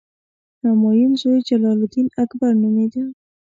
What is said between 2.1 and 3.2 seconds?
اکبر نومېده.